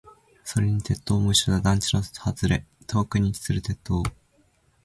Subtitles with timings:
[0.43, 1.61] それに鉄塔も一緒だ。
[1.61, 4.01] 団地の外れ、遠くに位置する鉄塔。